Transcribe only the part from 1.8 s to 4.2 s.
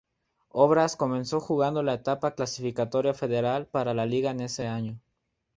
la etapa clasificatoria federal para la